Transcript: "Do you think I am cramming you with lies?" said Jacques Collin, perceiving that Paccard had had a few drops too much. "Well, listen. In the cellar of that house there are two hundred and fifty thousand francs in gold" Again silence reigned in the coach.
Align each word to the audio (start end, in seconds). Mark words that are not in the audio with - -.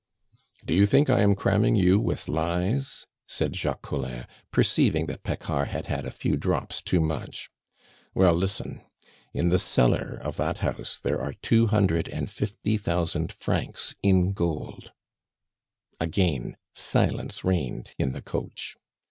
"Do 0.65 0.73
you 0.73 0.87
think 0.87 1.11
I 1.11 1.21
am 1.21 1.35
cramming 1.35 1.75
you 1.75 1.99
with 1.99 2.27
lies?" 2.27 3.05
said 3.27 3.55
Jacques 3.55 3.83
Collin, 3.83 4.25
perceiving 4.49 5.05
that 5.05 5.21
Paccard 5.21 5.67
had 5.67 5.85
had 5.85 6.07
a 6.07 6.09
few 6.09 6.37
drops 6.37 6.81
too 6.81 6.99
much. 6.99 7.51
"Well, 8.15 8.33
listen. 8.33 8.81
In 9.31 9.49
the 9.49 9.59
cellar 9.59 10.19
of 10.23 10.37
that 10.37 10.57
house 10.57 10.97
there 10.99 11.21
are 11.21 11.33
two 11.33 11.67
hundred 11.67 12.09
and 12.09 12.31
fifty 12.31 12.77
thousand 12.77 13.31
francs 13.31 13.93
in 14.01 14.33
gold" 14.33 14.91
Again 16.01 16.57
silence 16.73 17.43
reigned 17.43 17.93
in 17.99 18.13
the 18.13 18.23
coach. 18.23 18.77